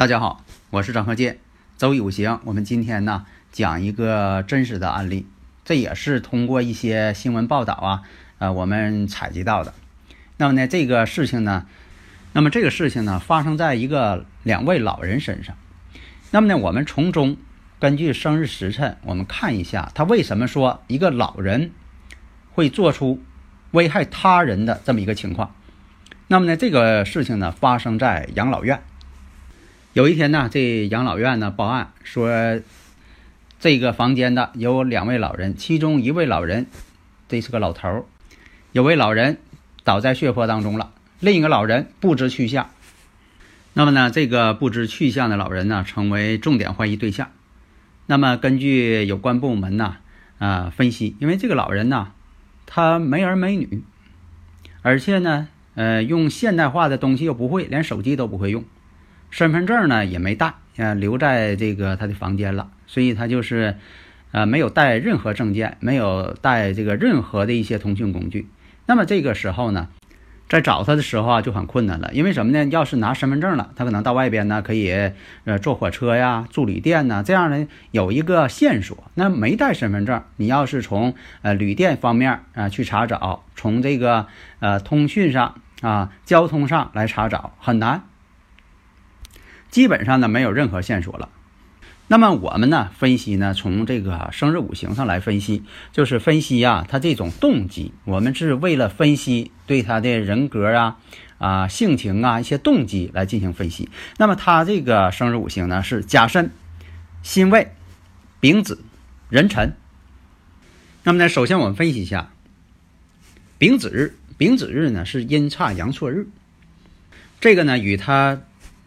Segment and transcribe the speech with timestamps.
[0.00, 1.40] 大家好，我是张鹤剑，
[1.76, 2.40] 周易五行。
[2.44, 5.26] 我们今天呢讲一个真实的案例，
[5.62, 8.02] 这也是通过一些新闻报道啊，
[8.38, 9.74] 呃，我们采集到的。
[10.38, 11.66] 那么呢，这个事情呢，
[12.32, 15.54] 那么这个事情呢，发生在一个两位老人身上。
[16.30, 17.36] 那么呢，我们从中
[17.78, 21.72] 根据生日时辰，我们看一下他为什么说一个老人
[22.52, 23.22] 会做出
[23.72, 25.54] 危害他人的这么一个情况。
[26.26, 28.80] 那么呢，这个事情呢，发生在养老院。
[29.92, 32.60] 有一天呢，这养老院呢报案说，
[33.58, 36.66] 这个房间的有两位老人，其中一位老人，
[37.28, 38.04] 这是个老头儿，
[38.70, 39.38] 有位老人
[39.82, 42.70] 倒在血泊当中了，另一个老人不知去向。
[43.72, 47.32] 那么呢，这个不知去向的老人呢，成为重点怀疑对象。
[48.06, 49.96] 那么根据有关部门呢，
[50.38, 52.12] 啊分析，因为这个老人呢，
[52.64, 53.82] 他没儿没女，
[54.82, 58.62] 而且呢，呃，用现代化的东西又不会，连手机都不会用。
[59.30, 63.76] 身份证呢也没带，啊，留在这个他的房间了，所以他就是，
[64.32, 68.48] 呃，没有带任何证件，没有带这个任何的一些通讯工具。
[68.86, 69.88] 那么这个时候呢，
[70.48, 72.68] 在找他的时候啊就很困难了，因为什么呢？
[72.70, 75.12] 要是拿身份证了，他可能到外边呢可以，
[75.44, 79.04] 呃，坐火车呀、住旅店呐，这样呢有一个线索。
[79.14, 84.26] 那没带身份证，你要是从呃旅店方面啊去查找，从这个
[84.58, 88.02] 呃通讯上啊、交通上来查找，很难。
[89.70, 91.28] 基本上呢没有任何线索了。
[92.08, 97.92] 那么我们呢分析呢，从这个生日五行上来分析，就是分析呀、他这种动机。
[98.04, 100.98] 我们是为了分析对他的人格啊、
[101.38, 103.88] 啊性情啊一些动机来进行分析。
[104.18, 106.50] 那么他这个生日五行呢是甲申、
[107.22, 107.70] 辛未、
[108.40, 108.82] 丙子、
[109.28, 109.76] 壬辰。
[111.04, 112.30] 那么呢，首先我们分析一下
[113.56, 114.16] 丙子日。
[114.36, 116.26] 丙子日呢是阴差阳错日，
[117.40, 118.40] 这个呢与他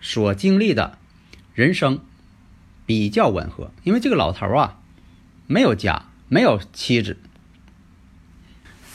[0.03, 0.97] 所经历的
[1.53, 2.02] 人生
[2.86, 4.78] 比较吻合，因为这个老头啊
[5.47, 7.16] 没有家，没有妻子，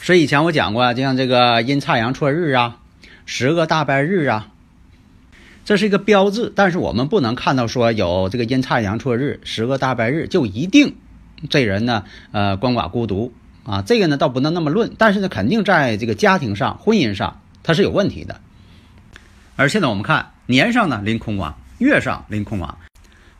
[0.01, 2.77] 所以以前我讲过，就像这个阴差阳错日啊，
[3.25, 4.51] 十个大败日啊，
[5.65, 10.95] 这是一个标志，但是我们不能看到说有这个阴差阳错日、十个大败日就一定
[11.49, 13.33] 这人呢呃鳏寡孤独
[13.63, 18.39] 啊，这个呢倒不能那么论，但是呢肯定在这个家庭上、婚姻上他是有问题的，
[19.55, 20.33] 而现在我们看。
[20.49, 22.79] 年上呢临空亡，月上临空亡，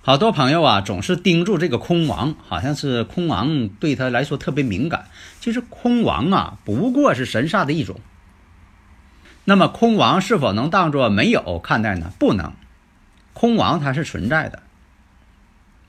[0.03, 5.05] 好多朋友啊总是盯住这个空亡，好像是空亡对他来说特别敏感。
[5.39, 7.99] 其实空亡啊不过是神煞的一种。
[9.43, 12.11] 那么空亡是否能当做没有看待呢？
[12.19, 12.53] 不能，
[13.33, 14.61] 空亡它是存在的，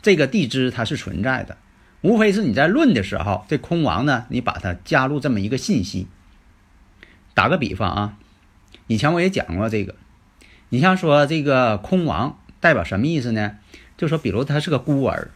[0.01, 1.59] 这个地支它是存在的，
[2.01, 6.07] 无非是你在论的时候，这空亡呢你把它加入这么一个信息。
[7.35, 8.17] 打个比方啊，
[8.87, 9.95] 以前我也讲过这个。
[10.71, 13.57] 你像说这个空亡代表什么意思呢？
[13.99, 15.31] 就说比如他是个孤儿，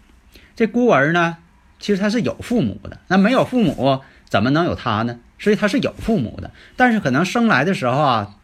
[0.56, 1.36] 这孤儿呢，
[1.78, 5.18] 其实他是有父母的，那没有父母怎么能有他呢？
[5.38, 8.36] 所以他是有父母的，但是可能生来的时候啊，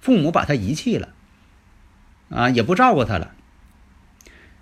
[0.00, 1.08] 父母把他遗弃了，
[2.28, 3.32] 啊，也不照顾他了。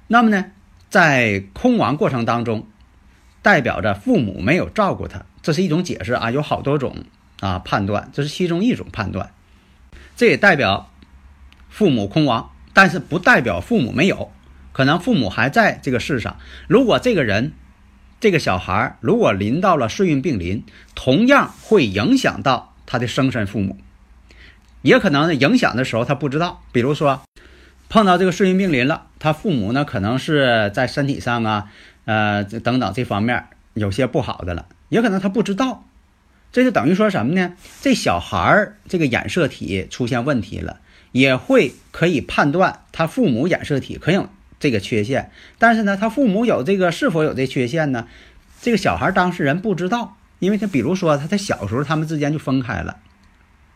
[0.07, 0.53] 那么呢，
[0.89, 2.67] 在空亡过程当中，
[3.43, 7.05] 代表着父母没有照顾他，这是一种解释啊，有好多种
[7.41, 9.33] 啊判断，这是其中一种判断，
[10.17, 10.89] 这也代表。
[11.75, 14.31] 父母空亡，但是不代表父母没有，
[14.73, 16.37] 可能父母还在这个世上。
[16.69, 17.51] 如果这个人，
[18.21, 20.63] 这个小孩如果临到了岁运病临，
[20.95, 23.77] 同样会影响到他的生身父母，
[24.83, 26.63] 也可能影响的时候他不知道。
[26.71, 27.23] 比如说
[27.89, 31.73] 碰到这个岁运病临了，他父母呢可能是在身体上啊，
[32.05, 35.85] 呃等等这方面有些不好的了，也可能他不知道。
[36.53, 37.55] 这就等于说什么呢？
[37.81, 40.79] 这小孩这个染色体出现问题了。
[41.15, 44.29] 也会可以判断他父母染色体可有
[44.59, 48.09] 这个缺陷，但是呢，他父母有这个是否有这缺陷呢？
[48.61, 52.97] 这个小孩当事人不知道，因为他比如说他在小时候他们之间就分开了，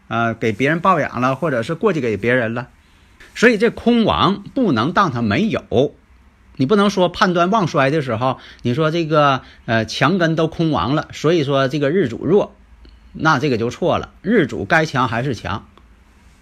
[0.08, 2.70] 啊，给别人抱养了，或者是过继给别人了，
[3.36, 5.94] 所以这空亡不能当他没有，
[6.56, 12.56] 你不能说判断旺衰的时候，你说这个呃强根都空亡了，所以说这个日主弱，
[13.12, 14.10] 那这个就错了。
[14.22, 15.68] 日主该强还是强，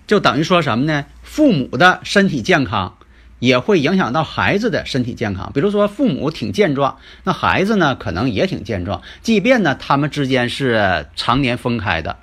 [0.07, 1.05] 就等于说什么呢？
[1.23, 2.97] 父母的身体健康
[3.39, 5.51] 也会影响到孩子的身体健康。
[5.53, 12.17] 比如说父母挺健壮，那孩子呢可能也挺健壮，即便呢他们之间是常年分开的，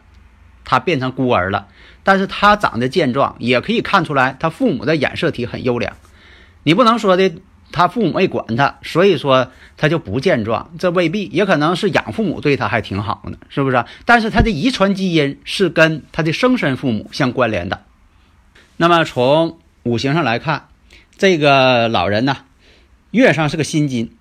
[0.63, 1.67] 他变成孤儿了。
[2.03, 5.95] 但是他长得健壮，也可以看出来他父母的染色体很优良。
[6.63, 7.31] 你不能说的
[7.73, 13.83] 他父母没管他，所以说他就不健壮，这未必，也可能是养父母对他还挺好呢，是不是？
[14.05, 17.81] 但是他的遗传基因是跟他的生身父母相关联的。
[18.77, 20.69] 那么从五行上来看，
[21.17, 22.37] 这个老人呢，
[23.11, 24.11] 月上是个辛金，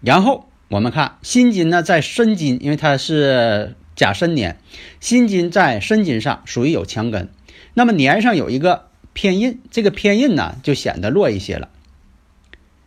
[0.00, 3.76] 然后我们看辛金呢在申金，因为他是。
[3.94, 4.58] 甲申年，
[5.00, 7.28] 辛金在申金上属于有强根，
[7.74, 11.68] 那么年上有一个偏印，这个偏印呢就显得弱一些了。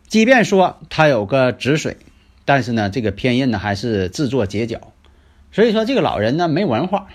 [0.06, 1.96] 即便说他有个止水，
[2.44, 4.92] 但是呢这个偏印呢还是自作结角，
[5.52, 7.08] 所以说这个老人呢没文化，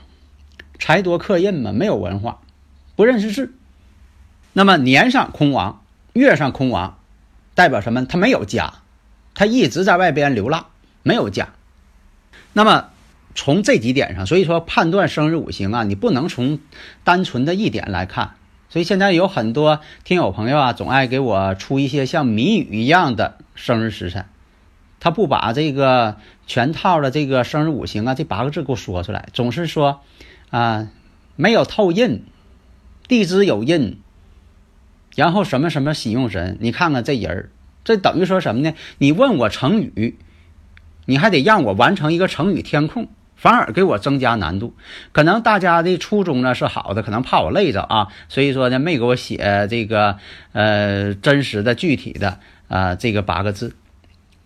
[0.79, 2.41] 财多克印嘛，没有文化，
[2.95, 3.53] 不认识字。
[4.53, 5.83] 那么年上空亡，
[6.13, 6.97] 月上空亡，
[7.55, 8.05] 代表什么？
[8.05, 8.75] 他没有家，
[9.33, 10.67] 他一直在外边流浪，
[11.03, 11.49] 没有家。
[12.53, 12.89] 那么。
[13.33, 16.59] 从这几点上，所以说判断生日五行啊，你不能从
[17.05, 18.35] 单纯的一点来看。
[18.71, 24.27] 所以现在有很多听友朋友啊，总爱给我出一些像谜语一样的生日时辰，
[25.01, 26.15] 他不把这个
[26.47, 29.99] 全套的这个生日五行啊这八个字给我说出来，总是说
[30.51, 30.87] 啊
[31.35, 32.23] 没有透印，
[33.09, 33.99] 地支有印，
[35.17, 37.49] 然后什么什么喜用神，你看看这人儿，
[37.83, 38.73] 这等于说什么呢？
[38.99, 40.17] 你问我成语，
[41.05, 43.09] 你还得让我完成一个成语填空。
[43.41, 44.75] 反而给我增加难度，
[45.13, 50.17] 可能大家的初衷呢是好的，可能怕我累着啊，所以说呢没给我写这个
[50.51, 53.75] 呃真实的具体的啊这个八个字。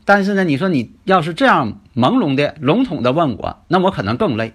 [0.05, 4.53] 但是呢，你说你要是这样朦胧的笼统的问我，那我可能更累。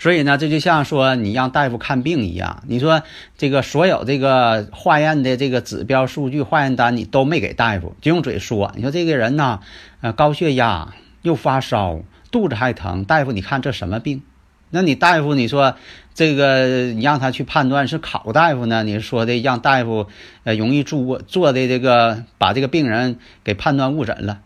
[0.00, 3.04] 所以呢，这就像说你让大夫看病一样，你说
[3.38, 9.60] 这个所有这个化验的这个指标数据、化验单你都没给大夫，就用嘴说，你说这个人呢，
[10.00, 10.92] 呃高血压
[11.22, 12.00] 又发烧。
[12.34, 14.22] 肚子还疼，大夫，你看这什么病？
[14.70, 15.76] 那你大夫，你说
[16.14, 18.82] 这个你让他去判断是考大夫呢？
[18.82, 20.08] 你说的让大夫
[20.42, 24.40] 呃容易做做的这个把这个病人给判断误诊了。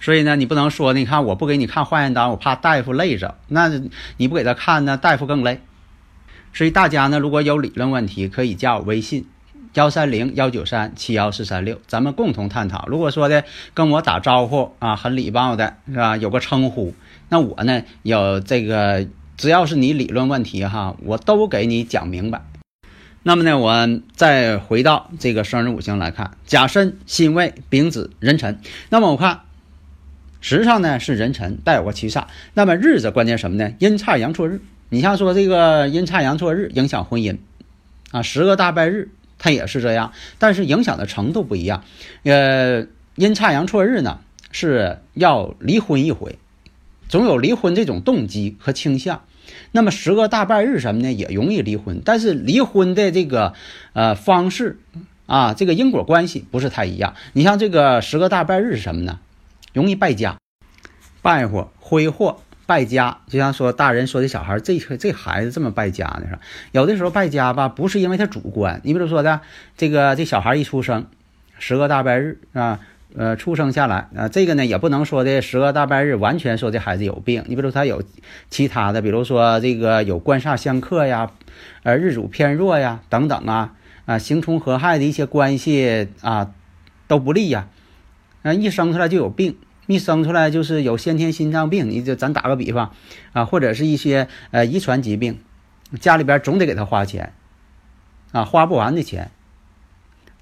[0.00, 3.34] 所以呢，你不能说你看我不给你看化验单，我怕大夫累着。
[3.48, 3.70] 那
[4.16, 5.60] 你不给他看呢，大夫更累。
[6.54, 9.26] 所以大家呢，如果有理论问题，可以加我微信。
[9.76, 12.86] 幺三零幺九三七幺四三六，咱们共同探讨。
[12.88, 13.44] 如果说的
[13.74, 16.16] 跟我打招呼啊，很礼貌的是吧？
[16.16, 16.94] 有个称呼，
[17.28, 19.06] 那我呢有这个，
[19.36, 22.40] 只要是你理论问题哈，我都给你讲明白。
[23.22, 28.58] 那么呢，我再回到这个生日五行来看，甲申、辛未、丙子、壬辰。
[28.88, 29.40] 那么我看
[30.40, 32.24] 时上呢是壬辰，带有个七煞。
[32.54, 33.74] 那么日子关键什么呢？
[33.78, 34.62] 阴差阳错日。
[34.88, 37.36] 你像说这个阴差阳错日影响婚姻
[38.10, 39.10] 啊，十个大败日。
[39.38, 41.84] 它也是这样，但是影响的程度不一样。
[42.24, 42.86] 呃，
[43.16, 46.38] 阴差阳错日呢是要离婚一回，
[47.08, 49.22] 总有离婚这种动机和倾向。
[49.72, 53.54] 那么十个大半日什么呢，也容易离婚，但是离婚的这个
[53.92, 54.78] 呃方式
[55.26, 57.14] 啊，这个因果关系不是太一样。
[57.32, 59.20] 你像这个十个大半日是什么呢？
[59.72, 60.38] 容易败家、
[61.22, 62.40] 败火、挥霍。
[62.66, 66.26] 败家，就像说大人说的小孩，这这孩子这么败家呢？
[66.28, 66.38] 是？
[66.72, 68.80] 有的时候败家吧，不是因为他主观。
[68.82, 69.40] 你比如说的，
[69.76, 71.06] 这个这小孩一出生，
[71.58, 72.80] 十个大败日啊，
[73.14, 77.44] 呃，出生下来啊，这个呢也不能说的十个大败日完全说这孩子有病。
[77.46, 78.02] 你比如他有
[78.50, 81.30] 其他的，比如说这个有官煞相克呀，
[81.84, 83.74] 呃，日主偏弱呀，等等啊，
[84.06, 86.50] 啊，刑冲合害的一些关系啊，
[87.06, 87.68] 都不利呀，
[88.42, 89.56] 啊，一生出来就有病。
[89.86, 92.92] 一生出来就是有先天心脏病，你就咱打个比方
[93.32, 95.38] 啊，或者是一些呃遗传疾病，
[96.00, 97.32] 家里边总得给他花钱
[98.32, 99.30] 啊，花不完的钱。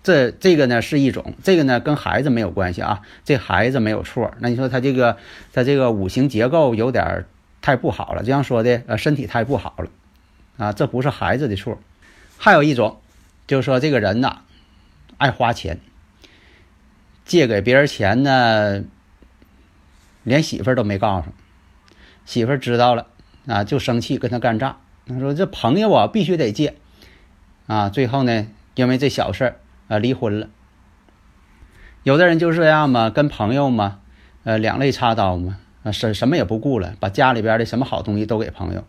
[0.03, 4.33] 这这个呢是一种，这个呢跟孩子没有关系啊，这孩子没有错。
[4.39, 5.19] 那你说他这个
[5.53, 7.27] 他这个五行结构有点
[7.61, 9.89] 太不好了，这样说的呃身体太不好了
[10.57, 11.79] 啊，这不是孩子的错。
[12.39, 13.01] 还有一种
[13.47, 14.41] 就是说这个人呐
[15.19, 15.81] 爱花钱，
[17.27, 18.85] 借给别人钱呢。
[20.25, 21.28] 连媳妇儿都没告诉，
[22.25, 23.07] 媳妇儿知道了
[23.47, 24.78] 啊，就生气跟他干仗。
[25.07, 26.76] 他说：“这朋友啊，必须得借
[27.66, 29.57] 啊。”最后呢，因为这小事儿
[29.88, 30.49] 啊，离婚了。
[32.02, 34.00] 有的人就是这样嘛，跟朋友嘛，
[34.45, 38.85] 呃，两肋插刀嘛，啊，什什么也不顾了，把家里边的什么好东西都给朋友，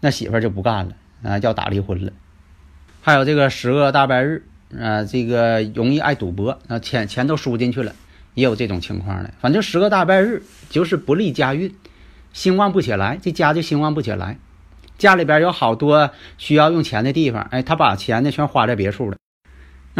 [0.00, 2.12] 那媳妇儿就不干了啊，要打离婚了。
[3.00, 7.94] 还有这个十恶大白日啊，这个容易爱赌博，啊，钱钱都输进去了，
[8.34, 9.32] 也有这种情况的。
[9.40, 11.74] 反正十个大败日就是不利家运，
[12.32, 14.38] 兴旺不起来，这家就兴旺不起来。
[14.98, 19.16] 家里边有好多需要用钱的地方，哎，他把钱呢全花在别处了。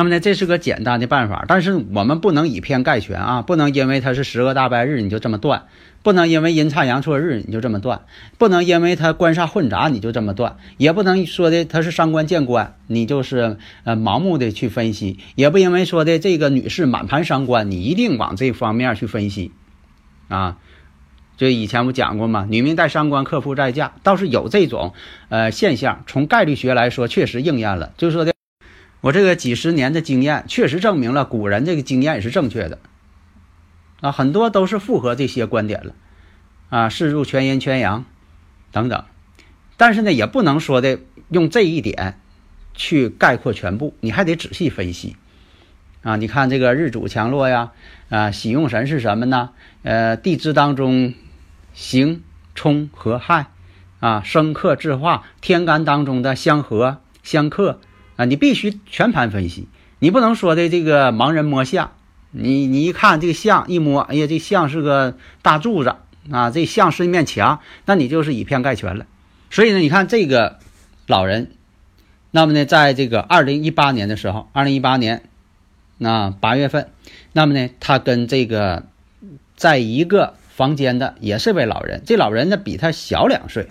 [0.00, 5.64] 那么呢，这是个简单的办法，但是我们不能以偏概全啊，不能因为它是十个大白日你就这么断，
[6.02, 8.00] 不能因为阴差阳错日你就这么断，
[8.38, 19.52] 不能因为它官煞混杂你就这么断，也不能说的它是伤官见官你就是呃盲目的去分析，也不因为说的这个女士满盘伤官你一定往这方面去分析，
[20.28, 20.56] 啊，
[21.36, 24.94] 就以前我讲过嘛，女命带伤官，克夫在嫁，倒是有这种
[25.28, 28.32] 呃现象，从概率学来说确实应验了，就是说的。
[29.00, 32.78] 我这个几十年的经验确实证明了古人这个经验也是正确的，
[34.02, 35.94] 啊，很多都是符合这些观点了，
[36.68, 38.04] 啊，世入全阴全阳
[38.72, 39.04] 等等，
[39.78, 40.98] 但是呢，也不能说的
[41.30, 42.20] 用这一点
[42.74, 45.16] 去概括全部，你还得仔细分析，
[46.02, 47.72] 啊，你看这个日主强弱呀，
[48.10, 49.50] 啊，喜用神是什么呢？
[49.82, 51.14] 呃，地支当中
[51.72, 52.22] 刑
[52.54, 53.46] 冲合害，
[54.00, 57.80] 啊，生克制化，天干当中的相合相克。
[58.20, 59.66] 啊，你必须全盘分析，
[59.98, 61.92] 你不能说的这个盲人摸象。
[62.32, 65.94] 你你一看这个象一摸，哎呀，这象是个大柱子
[66.30, 69.06] 啊，这象是一面墙，那你就是以偏概全了。
[69.48, 70.58] 所以呢，你看这个
[71.06, 71.52] 老人，
[72.30, 75.22] 那么呢，在这个二零一八年的时候，二零一八年
[75.96, 76.90] 那八月份，
[77.32, 78.84] 那么呢，他跟这个
[79.56, 83.68] 在一个房间的也是位老人，这老人呢比他小两岁，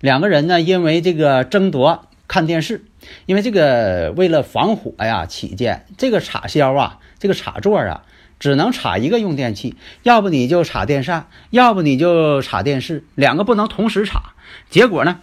[0.00, 2.84] 两个人呢因为这个争夺看电视。
[3.26, 8.04] 因为这个为了防火呀起见，这个插销啊，这个插座啊，
[8.38, 14.34] 只能插一个用电器，要不你就插电扇，要不你就插电视，两个不能同时插。
[14.70, 15.20] 结果呢，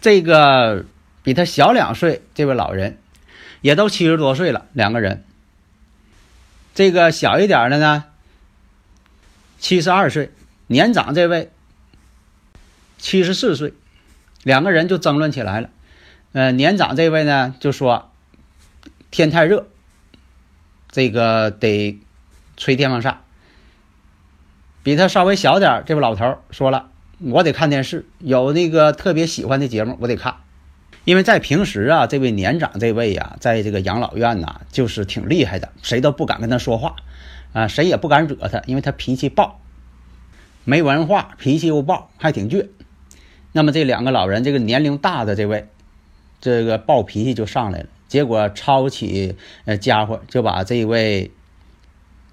[0.00, 0.84] 这个
[1.22, 2.98] 比他小两岁这位老人，
[3.60, 5.24] 也都七十多岁了，两个人。
[6.74, 8.04] 这个小一点的呢，
[9.58, 10.32] 七十二岁，
[10.66, 11.50] 年长这位
[12.98, 13.72] 七十四岁，
[14.42, 15.70] 两个人就争论起来了。
[16.34, 18.10] 呃，年长这位呢就说
[19.12, 19.68] 天太热，
[20.90, 22.00] 这个得
[22.56, 23.20] 吹电风扇。
[24.82, 30.38] 比他稍微小点这位老头说了，我得看电视，有那个特别喜欢的节目我得看。
[31.04, 36.96] 因为在平时啊，这位年长这位呀，在这个养老院呐，就是挺厉害的，谁都不敢跟他说话，
[37.52, 39.60] 啊，谁也不敢惹他，因为他脾气暴，
[40.64, 42.70] 没文化，脾气又暴，还挺倔。
[43.52, 45.68] 那么这两个老人，这个年龄大的这位。
[46.44, 49.34] 这个暴脾气就上来了，结果抄起
[49.64, 51.30] 呃家伙就把这位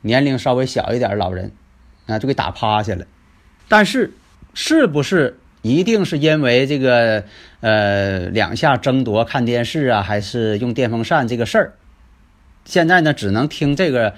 [0.02, 1.54] 年龄稍微小一点老人
[2.08, 3.08] 啊就给打趴下了。
[3.70, 4.12] 但是
[4.54, 7.24] 是不是一定是因为这个
[7.62, 11.74] 呃两下争夺看电视啊，还是用电风扇这个事儿？
[12.66, 14.16] 现在呢只能听这个，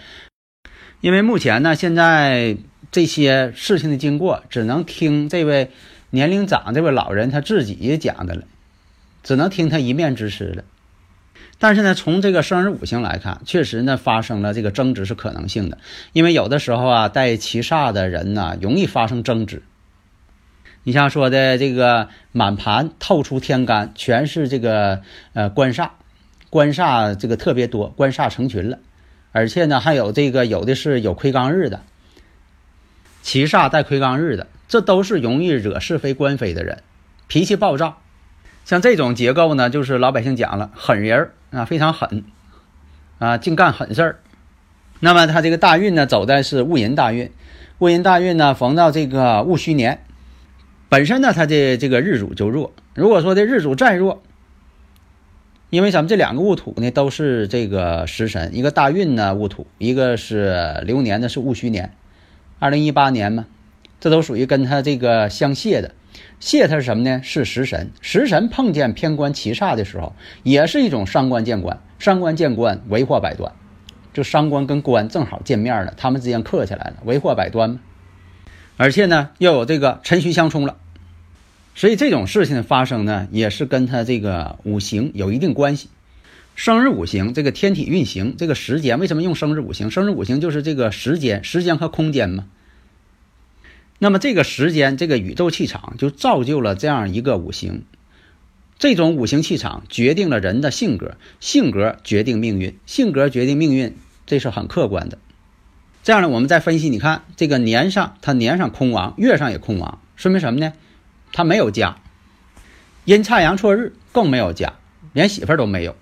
[1.01, 2.57] 因为目前呢现在
[2.91, 5.69] 这些事情的经过只能听这位
[6.09, 8.41] 年龄长这位老人他自己讲的了。
[9.23, 10.63] 只能听他一面之词了，
[11.57, 15.77] 但是呢，从这个生日五行来看，确实呢发生了这个争执是可能性的，
[16.11, 19.63] 因为有的时候啊带七煞的人呢容易发生争执。
[20.83, 25.01] 你像说的这个满盘透出天干，全是这个
[25.31, 25.91] 呃官煞，
[26.49, 28.79] 官煞这个特别多，官煞成群了，
[29.31, 31.81] 而且呢还有这个有的是有魁罡日的，
[33.21, 36.83] 七煞带魁罡日的，这都是容易惹是非官非的人，
[37.29, 38.02] 脾气暴躁。
[38.65, 42.23] 像这种结构呢，就是老百姓讲了，狠人儿啊，非常狠
[43.19, 44.19] 啊，净干狠事儿。
[44.99, 47.29] 那么他这个大运呢，走的是戊寅大运，
[47.79, 50.03] 戊寅大运呢，逢到这个戊戌年，
[50.87, 52.71] 本身呢，他的这个日主就弱。
[52.93, 54.23] 如果说这日主再弱，
[55.69, 61.93] 因为咱们这两个戊土呢，都是这个食神，一个大运呢戊土，一个是流年呢是戊戌年，
[62.59, 63.45] 二零一八年嘛，
[64.03, 65.95] 这都属于跟他这个相泄的。
[66.41, 67.21] 泄它是什么呢？
[67.23, 73.53] 是食神，食神碰见偏官七煞的时候，也是一种伤官见官，伤官见官，为祸百端。
[74.13, 77.79] 就伤官跟官正好见面了，他们之间克起来了，为祸百端嘛。
[78.75, 80.75] 而且呢，又有这个辰戌相冲了，
[81.73, 85.87] 所以这种事情的发生呢，也是跟他这个五行有一定关系。
[86.55, 89.89] 生日五行，这个天体运行，这个时间，为什么用生日五行？
[89.89, 92.43] 生日五行就是这个时间，时间和空间嘛。
[94.03, 97.85] 那么这个时间，这个宇宙气场就造就了这样一个五行，
[98.77, 103.95] 这种五行气场决定了人的性格，性格决定命运，性格决定命运，
[104.25, 105.19] 这是很客观的。
[106.03, 110.73] 这样呢，我们再分析，你看这个年上，它年上空亡，月上也空亡，说明什么呢？
[111.31, 111.95] 他没有家，
[113.05, 114.73] 阴差阳错日更没有家，
[115.13, 115.95] 连媳妇儿都没有。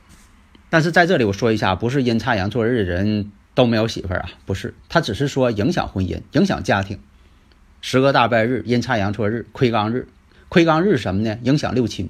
[0.71, 6.97] 但是在这里我说一下，不是阴差阳错日的人都没有媳妇儿啊，不是，他只是说影响婚姻、影响家庭。
[7.81, 10.07] 十个大败日、阴差阳错日、亏刚日，
[10.47, 11.37] 亏刚日什么呢？
[11.43, 12.09] 影响六亲。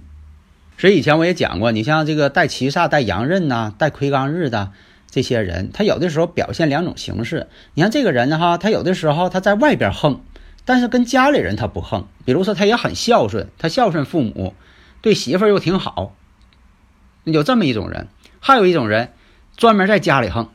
[0.77, 4.71] 所以以前我也讲过，你像这个带七煞、带阳刃呐、带亏刚日的
[5.09, 7.47] 这些人，他有的时候表现两种形式。
[7.73, 10.21] 你看这个人哈，他有的时候他在外边横，
[10.65, 12.07] 但是跟家里人他不横。
[12.25, 14.55] 比如说他也很孝顺，他孝顺父母，
[15.01, 16.15] 对媳妇又挺好，
[17.25, 18.07] 有这么一种人。
[18.39, 19.13] 还有一种人，
[19.55, 20.49] 专门在家里横，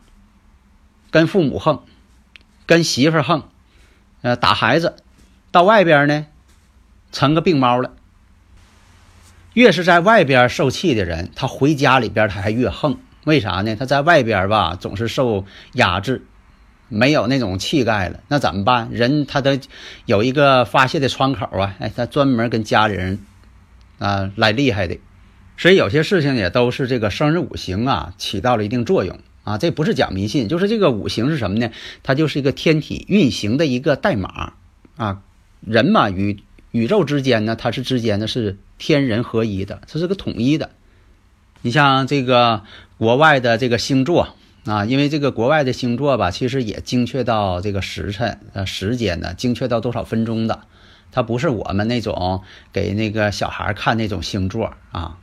[1.12, 1.84] 跟父母横，
[2.66, 3.44] 跟媳妇横，
[4.22, 4.96] 呃，打孩子，
[5.56, 6.26] 到外边呢，
[7.12, 7.92] 成个病猫了。
[9.54, 12.98] 越是在外边受气的人，他回家里边他还越横。
[13.24, 13.74] 为啥呢？
[13.74, 16.26] 他在外边吧，总是受压制，
[16.90, 18.20] 没有那种气概了。
[18.28, 18.90] 那怎么办？
[18.92, 19.58] 人他得
[20.04, 21.74] 有一个发泄的窗口啊！
[21.78, 23.20] 哎，他专门跟家里人
[23.98, 24.98] 啊来厉害的。
[25.56, 31.70] 所以有些事情也都是这个生日五行啊起到了一定作用啊，这不是讲迷信，就是这个五行是什么呢？
[32.02, 34.52] 它就是一个天体运行的一个代码
[34.98, 35.22] 啊。
[35.66, 36.38] 人嘛与
[36.70, 40.70] 宇宙之间呢，它是之间的是天人合一的，它是个统一的。
[41.60, 42.62] 你像这个
[42.98, 44.28] 国外的这个星座
[44.64, 50.60] 啊，因为这个国外的星座吧，其实也精确到这个时辰呃时间呢，精确到多少分钟的，
[51.10, 52.42] 它不是我们那种
[52.72, 55.18] 给那个小孩看那种星座啊。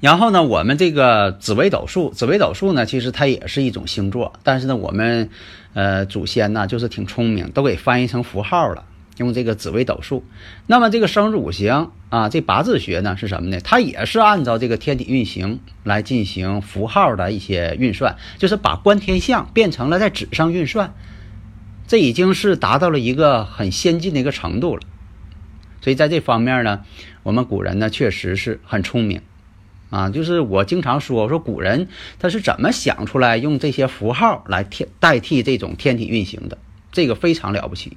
[0.00, 5.30] 然后呢，我们这个紫微斗数，紫微斗数呢，其实它也是一种星座，但是呢，我们，
[5.72, 8.84] 呃，祖先呢就是挺聪明，都给翻译成符号了，
[9.16, 10.24] 用这个紫微斗数。
[10.66, 13.60] 那么这个生日五行啊，这八字学呢是什么呢？
[13.60, 20.94] 它也是按照这个天体运行来进行符号的一些运算，就是把观天象变成了在纸上运算，
[21.86, 24.82] 这已经是达到了一个很先进的一个程度了。
[25.80, 26.80] 所以在这方面呢，
[27.22, 29.20] 我们古人呢确实是很聪明。
[29.90, 31.86] 啊，就是我经常说，我说古人
[32.18, 36.58] 他是怎么想出来用这些符号来替代替这种天体运行的，
[36.90, 37.96] 这个非常了不起。